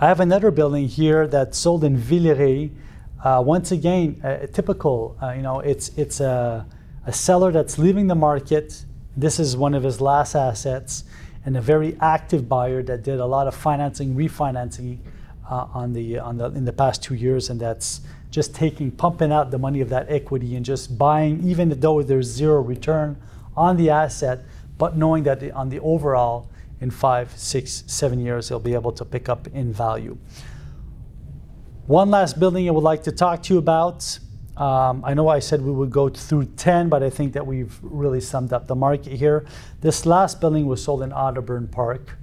I 0.04 0.08
have 0.08 0.20
another 0.20 0.52
building 0.52 0.90
here 0.90 1.28
that's 1.28 1.58
sold 1.58 1.86
in 1.86 1.98
Villeray. 1.98 2.72
Uh, 3.24 3.42
once 3.46 3.72
again, 3.72 4.20
a 4.22 4.48
typical, 4.48 5.16
uh, 5.24 5.32
you 5.32 5.42
know, 5.42 5.62
it's 5.62 5.92
it's 5.96 6.20
a, 6.20 6.66
a 7.06 7.14
seller 7.14 7.54
that's 7.54 7.78
leaving 7.78 8.08
the 8.08 8.16
market. 8.30 8.84
This 9.16 9.40
is 9.40 9.56
one 9.56 9.74
of 9.74 9.84
his 9.84 10.02
last 10.02 10.36
assets, 10.36 11.06
and 11.46 11.56
a 11.56 11.62
very 11.62 11.96
active 12.02 12.50
buyer 12.50 12.84
that 12.84 13.04
did 13.04 13.22
a 13.22 13.26
lot 13.26 13.48
of 13.48 13.56
financing, 13.56 14.14
refinancing 14.14 14.98
uh, 15.50 15.68
on 15.74 15.94
the 15.94 16.20
on 16.20 16.36
the 16.36 16.48
in 16.48 16.66
the 16.66 16.74
past 16.74 17.02
two 17.02 17.16
years, 17.16 17.50
and 17.50 17.58
that's 17.58 18.02
just 18.30 18.54
taking 18.54 18.92
pumping 18.92 19.32
out 19.32 19.52
the 19.52 19.58
money 19.58 19.80
of 19.80 19.88
that 19.88 20.08
equity 20.10 20.58
and 20.58 20.66
just 20.66 20.98
buying, 20.98 21.42
even 21.48 21.80
though 21.80 22.04
there's 22.04 22.28
zero 22.28 22.60
return 22.60 23.16
on 23.56 23.78
the 23.78 23.90
asset, 23.90 24.44
but 24.78 24.98
knowing 24.98 25.24
that 25.24 25.50
on 25.52 25.70
the 25.70 25.80
overall, 25.80 26.50
in 26.84 26.92
five, 26.92 27.32
six, 27.38 27.86
seven 27.88 28.20
years, 28.20 28.50
they'll 28.50 28.60
be 28.60 28.74
able 28.74 28.92
to 28.92 29.06
pick 29.06 29.30
up 29.30 29.48
in 29.48 29.72
value. 29.72 30.18
One 31.88 32.12
last 32.12 32.38
building 32.40 32.68
I 32.68 32.72
would 32.72 32.84
like 32.84 33.04
to 33.04 33.12
talk 33.12 33.42
to 33.44 33.54
you 33.54 33.58
about. 33.58 34.20
Um, 34.58 35.02
I 35.06 35.14
know 35.14 35.30
I 35.30 35.40
said 35.40 35.62
we 35.62 35.72
would 35.72 35.92
go 35.92 36.10
through 36.10 36.46
10, 36.58 36.90
but 36.90 37.02
I 37.02 37.10
think 37.10 37.32
that 37.34 37.48
we've 37.48 37.80
really 37.82 38.20
summed 38.20 38.52
up 38.52 38.68
the 38.68 38.76
market 38.76 39.14
here. 39.14 39.46
This 39.80 40.06
last 40.06 40.42
building 40.42 40.66
was 40.66 40.84
sold 40.84 41.02
in 41.02 41.12
Otterburn 41.12 41.72
Park. 41.72 42.18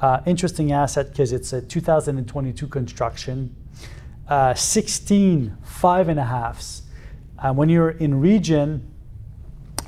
Uh, 0.00 0.22
interesting 0.24 0.72
asset 0.72 1.10
because 1.10 1.30
it's 1.30 1.52
a 1.52 1.60
2022 1.60 2.66
construction. 2.68 3.54
Uh, 4.26 4.54
16 4.54 5.58
five 5.62 6.08
and 6.08 6.18
a 6.18 6.24
halves. 6.24 6.82
Uh, 7.38 7.52
when 7.52 7.68
you're 7.68 7.90
in 7.90 8.18
region, 8.18 8.90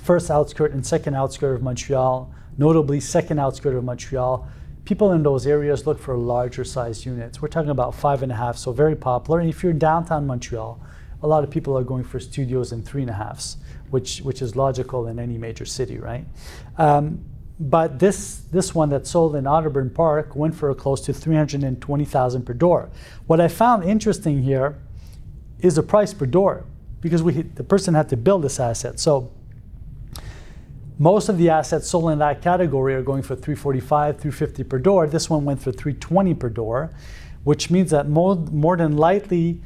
first 0.03 0.31
outskirt 0.31 0.73
and 0.73 0.85
second 0.87 1.15
outskirt 1.15 1.57
of 1.57 1.63
Montreal, 1.63 2.33
notably 2.59 3.01
second 3.01 3.39
outskirt 3.39 3.75
of 3.75 3.85
Montreal. 3.85 4.49
People 4.85 5.13
in 5.13 5.23
those 5.23 5.47
areas 5.47 5.87
look 5.87 5.99
for 5.99 6.17
larger 6.17 6.65
size 6.65 7.07
units. 7.07 7.41
We're 7.41 7.49
talking 7.49 7.71
about 7.71 7.95
five 7.95 8.23
and 8.23 8.33
a 8.33 8.35
half, 8.35 8.57
so 8.57 8.73
very 8.73 8.97
popular. 8.97 9.41
And 9.41 9.49
if 9.49 9.63
you're 9.63 9.73
in 9.73 9.79
downtown 9.79 10.27
Montreal, 10.27 10.81
a 11.23 11.27
lot 11.27 11.45
of 11.45 11.51
people 11.51 11.77
are 11.79 11.85
going 11.85 12.05
for 12.05 12.19
studios 12.19 12.73
in 12.73 12.83
three 12.83 13.03
and 13.03 13.11
a 13.11 13.15
halves, 13.15 13.57
which 13.91 14.21
which 14.23 14.43
is 14.43 14.57
logical 14.57 15.07
in 15.07 15.19
any 15.19 15.39
major 15.39 15.65
city, 15.65 15.99
right? 15.99 16.25
Um, 16.79 17.25
but 17.61 18.01
this 18.01 18.39
this 18.51 18.75
one 18.75 18.89
that 18.91 19.07
sold 19.07 19.37
in 19.37 19.45
Otterburn 19.45 19.95
Park 19.95 20.35
went 20.35 20.55
for 20.55 20.75
close 20.75 21.01
to 21.03 21.13
320,000 21.13 22.43
per 22.45 22.55
door. 22.55 22.91
What 23.27 23.41
I 23.41 23.49
found 23.49 23.85
interesting 23.85 24.43
here 24.43 24.79
is 25.61 25.77
the 25.77 25.83
price 25.83 26.13
per 26.13 26.27
door 26.27 26.65
because 27.01 27.23
we 27.23 27.43
the 27.43 27.65
person 27.65 27.95
had 27.95 28.09
to 28.09 28.17
build 28.17 28.43
this 28.43 28.59
asset. 28.59 28.99
So 28.99 29.31
most 30.99 31.29
of 31.29 31.39
the 31.39 31.49
assets 31.51 31.89
sold 31.89 32.11
in 32.11 32.19
that 32.19 32.43
category 32.43 32.95
are 32.95 33.03
going 33.03 33.23
for 33.23 33.35
345, 33.35 34.21
350 34.21 34.65
per 34.65 34.79
door. 34.79 35.07
This 35.07 35.29
one 35.31 35.45
went 35.45 35.61
for 35.61 35.73
320 35.73 36.35
per 36.35 36.49
door, 36.49 36.91
which 37.45 37.71
means 37.71 37.91
that 37.91 38.09
more, 38.09 38.37
more 38.37 38.77
than 38.77 38.97
likely 38.97 39.61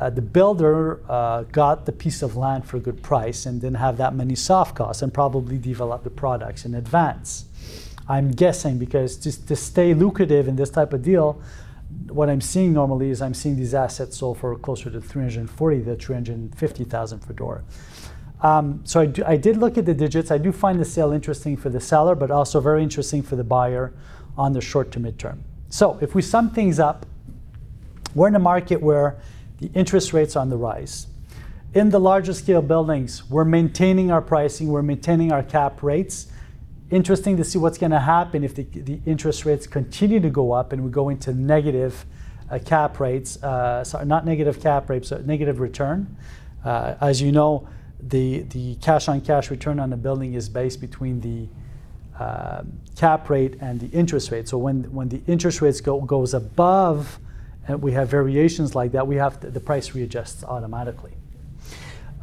uh, 0.00 0.10
the 0.10 0.22
builder 0.22 1.00
uh, 1.10 1.42
got 1.44 1.84
the 1.84 1.92
piece 1.92 2.22
of 2.22 2.36
land 2.36 2.64
for 2.64 2.76
a 2.76 2.80
good 2.80 3.02
price 3.02 3.46
and 3.46 3.60
didn't 3.60 3.76
have 3.76 3.96
that 3.96 4.14
many 4.14 4.34
soft 4.34 4.76
costs 4.76 5.02
and 5.02 5.12
probably 5.12 5.58
developed 5.58 6.04
the 6.04 6.10
products 6.10 6.64
in 6.64 6.74
advance. 6.74 7.46
I'm 8.08 8.30
guessing 8.30 8.78
because 8.78 9.16
just 9.16 9.48
to 9.48 9.56
stay 9.56 9.94
lucrative 9.94 10.48
in 10.48 10.56
this 10.56 10.70
type 10.70 10.92
of 10.92 11.02
deal, 11.02 11.42
what 12.08 12.30
I'm 12.30 12.40
seeing 12.40 12.72
normally 12.72 13.10
is 13.10 13.20
I'm 13.20 13.34
seeing 13.34 13.56
these 13.56 13.74
assets 13.74 14.18
sold 14.18 14.38
for 14.38 14.56
closer 14.56 14.90
to 14.90 15.00
340 15.00 15.84
to 15.84 15.96
350,000 15.96 17.18
per 17.20 17.32
door. 17.32 17.64
Um, 18.40 18.82
so 18.84 19.00
I, 19.00 19.06
do, 19.06 19.24
I, 19.26 19.36
did 19.36 19.56
look 19.56 19.76
at 19.78 19.84
the 19.84 19.94
digits. 19.94 20.30
I 20.30 20.38
do 20.38 20.52
find 20.52 20.78
the 20.78 20.84
sale 20.84 21.12
interesting 21.12 21.56
for 21.56 21.70
the 21.70 21.80
seller, 21.80 22.14
but 22.14 22.30
also 22.30 22.60
very 22.60 22.84
interesting 22.84 23.20
for 23.20 23.34
the 23.34 23.42
buyer 23.42 23.92
on 24.36 24.52
the 24.52 24.60
short 24.60 24.92
to 24.92 25.00
midterm. 25.00 25.38
So 25.70 25.98
if 26.00 26.14
we 26.14 26.22
sum 26.22 26.50
things 26.50 26.78
up, 26.78 27.04
we're 28.14 28.28
in 28.28 28.36
a 28.36 28.40
market 28.40 28.80
where 28.80 29.18
the 29.58 29.70
interest 29.74 30.12
rates 30.12 30.36
are 30.36 30.40
on 30.40 30.50
the 30.50 30.56
rise. 30.56 31.08
In 31.74 31.90
the 31.90 31.98
larger 31.98 32.32
scale 32.32 32.62
buildings, 32.62 33.28
we're 33.28 33.44
maintaining 33.44 34.10
our 34.10 34.22
pricing, 34.22 34.68
we're 34.68 34.82
maintaining 34.82 35.32
our 35.32 35.42
cap 35.42 35.82
rates. 35.82 36.28
Interesting 36.90 37.36
to 37.36 37.44
see 37.44 37.58
what's 37.58 37.76
going 37.76 37.90
to 37.90 38.00
happen 38.00 38.44
if 38.44 38.54
the, 38.54 38.62
the, 38.62 39.00
interest 39.04 39.44
rates 39.44 39.66
continue 39.66 40.20
to 40.20 40.30
go 40.30 40.52
up 40.52 40.72
and 40.72 40.82
we 40.82 40.90
go 40.90 41.10
into 41.10 41.34
negative 41.34 42.06
uh, 42.50 42.58
cap 42.64 42.98
rates, 42.98 43.42
uh, 43.42 43.84
sorry, 43.84 44.06
not 44.06 44.24
negative 44.24 44.62
cap 44.62 44.88
rates, 44.88 45.10
but 45.10 45.26
negative 45.26 45.60
return. 45.60 46.16
Uh, 46.64 46.94
as 47.00 47.20
you 47.20 47.30
know, 47.30 47.68
the, 48.00 48.40
the 48.42 48.76
cash 48.76 49.08
on 49.08 49.20
cash 49.20 49.50
return 49.50 49.80
on 49.80 49.92
a 49.92 49.96
building 49.96 50.34
is 50.34 50.48
based 50.48 50.80
between 50.80 51.20
the 51.20 51.48
uh, 52.22 52.62
cap 52.96 53.28
rate 53.30 53.56
and 53.60 53.80
the 53.80 53.88
interest 53.96 54.30
rate. 54.30 54.48
So 54.48 54.58
when, 54.58 54.84
when 54.92 55.08
the 55.08 55.20
interest 55.26 55.60
rates 55.60 55.80
go, 55.80 56.00
goes 56.00 56.34
above, 56.34 57.18
and 57.66 57.82
we 57.82 57.92
have 57.92 58.08
variations 58.08 58.74
like 58.74 58.92
that, 58.92 59.06
we 59.06 59.16
have 59.16 59.40
to, 59.40 59.50
the 59.50 59.60
price 59.60 59.94
readjusts 59.94 60.42
automatically. 60.44 61.12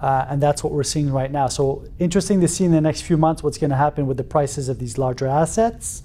Uh, 0.02 0.26
and 0.30 0.42
that's 0.42 0.64
what 0.64 0.74
we're 0.74 0.84
seeing 0.84 1.12
right 1.12 1.32
now. 1.32 1.48
So 1.48 1.86
interesting 2.00 2.42
to 2.42 2.48
see 2.48 2.66
in 2.66 2.72
the 2.72 2.82
next 2.82 3.02
few 3.02 3.16
months 3.16 3.44
what's 3.44 3.58
going 3.58 3.70
to 3.70 3.78
happen 3.78 4.08
with 4.08 4.18
the 4.18 4.24
prices 4.24 4.68
of 4.68 4.80
these 4.80 4.98
larger 4.98 5.28
assets. 5.28 6.04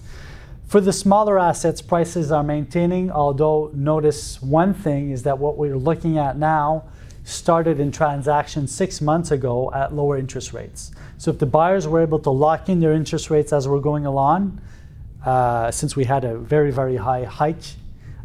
For 0.69 0.81
the 0.81 0.93
smaller 0.93 1.39
assets, 1.39 1.83
prices 1.83 2.31
are 2.31 2.45
maintaining, 2.45 3.11
although 3.11 3.73
notice 3.75 4.41
one 4.41 4.73
thing 4.73 5.11
is 5.11 5.25
that 5.25 5.39
what 5.39 5.57
we're 5.57 5.77
looking 5.77 6.17
at 6.17 6.39
now 6.39 6.85
started 7.25 7.81
in 7.81 7.93
transactions 7.93 8.75
six 8.75 9.01
months 9.01 9.31
ago 9.31 9.71
at 9.75 9.95
lower 9.95 10.17
interest 10.17 10.53
rates. 10.53 10.93
So 11.19 11.31
if 11.31 11.39
the 11.39 11.47
buyers 11.47 11.87
were 11.87 12.01
able 12.01 12.19
to 12.21 12.31
lock 12.31 12.69
in 12.69 12.81
their 12.81 12.93
interest 12.93 13.31
rates 13.31 13.53
as 13.53 13.69
we're 13.69 13.81
going 13.81 14.07
along, 14.07 14.61
uh, 15.25 15.71
since 15.71 15.97
we 15.97 16.05
had 16.05 16.25
a 16.25 16.39
very, 16.39 16.71
very 16.71 16.97
high 16.97 17.25
hike, 17.25 17.63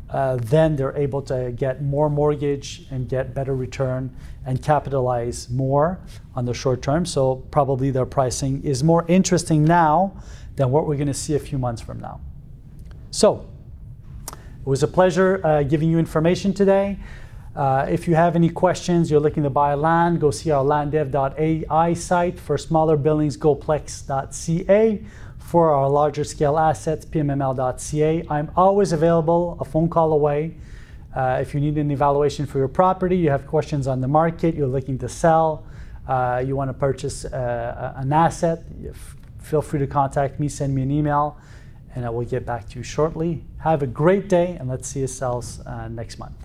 uh, 0.10 0.38
then 0.38 0.76
they're 0.76 0.96
able 0.96 1.22
to 1.22 1.52
get 1.56 1.82
more 1.82 2.10
mortgage 2.10 2.86
and 2.92 3.10
get 3.10 3.34
better 3.34 3.56
return 3.56 4.16
and 4.46 4.62
capitalize 4.62 5.50
more 5.50 6.00
on 6.36 6.46
the 6.46 6.54
short 6.54 6.82
term. 6.82 7.06
So 7.06 7.38
probably 7.52 7.92
their 7.92 8.06
pricing 8.06 8.64
is 8.64 8.84
more 8.84 9.04
interesting 9.08 9.66
now 9.66 10.16
than 10.56 10.72
what 10.72 10.88
we're 10.88 10.96
going 10.96 11.08
to 11.08 11.14
see 11.14 11.36
a 11.36 11.40
few 11.40 11.58
months 11.58 11.82
from 11.82 12.00
now. 12.00 12.22
So 13.12 13.46
it 14.30 14.68
was 14.68 14.84
a 14.84 14.88
pleasure 14.88 15.42
uh, 15.46 15.64
giving 15.64 15.90
you 15.90 16.00
information 16.00 16.54
today. 16.54 16.98
Uh, 17.56 17.86
if 17.90 18.06
you 18.08 18.16
have 18.16 18.36
any 18.36 18.50
questions, 18.50 19.10
you're 19.10 19.20
looking 19.20 19.44
to 19.44 19.50
buy 19.50 19.74
land, 19.76 20.20
go 20.20 20.30
see 20.30 20.52
our 20.52 20.64
landdev.ai 20.64 21.94
site. 21.94 22.38
For 22.38 22.58
smaller 22.58 22.98
buildings, 22.98 23.38
goplex.ca. 23.38 25.04
For 25.40 25.72
our 25.72 25.90
larger 25.90 26.24
scale 26.24 26.58
assets, 26.58 27.06
pmml.ca. 27.06 28.26
I'm 28.30 28.52
always 28.58 28.92
available, 28.92 29.58
a 29.62 29.66
phone 29.66 29.90
call 29.90 30.12
away. 30.12 30.56
Uh, 31.16 31.38
if 31.42 31.54
you 31.54 31.62
need 31.62 31.78
an 31.78 31.92
evaluation 31.92 32.46
for 32.46 32.58
your 32.58 32.68
property, 32.68 33.16
you 33.16 33.30
have 33.30 33.48
questions 33.48 33.88
on 33.88 34.02
the 34.02 34.08
market, 34.08 34.54
you're 34.54 34.68
looking 34.68 34.98
to 34.98 35.08
sell, 35.08 35.66
uh, 36.10 36.44
you 36.46 36.58
want 36.58 36.68
to 36.68 36.74
purchase 36.74 37.24
uh, 37.24 37.94
an 37.96 38.12
asset, 38.12 38.64
feel 39.40 39.62
free 39.62 39.80
to 39.80 39.88
contact 39.88 40.42
me, 40.42 40.50
send 40.50 40.76
me 40.76 40.82
an 40.82 40.92
email, 40.92 41.38
and 41.96 42.06
I 42.06 42.10
will 42.10 42.26
get 42.26 42.46
back 42.46 42.68
to 42.70 42.80
you 42.80 42.84
shortly. 42.84 43.46
Have 43.60 43.82
a 43.82 43.88
great 43.88 44.28
day, 44.28 44.58
and 44.60 44.68
let's 44.68 44.90
see 44.90 45.00
yourselves 45.00 45.62
uh, 45.66 45.88
next 45.88 46.20
month. 46.20 46.45